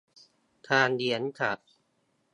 [0.67, 1.71] การเลี้ยงสัตว์